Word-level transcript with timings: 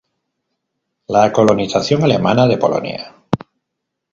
La 1.09 1.31
colonización 1.31 2.03
alemana 2.03 2.47
de 2.47 2.57
Polonia. 2.57 3.13